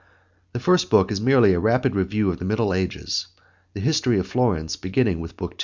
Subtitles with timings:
[0.53, 3.27] The first book is merely a rapid review of the Middle Ages,
[3.75, 5.59] the history of Florence beginning with Book II.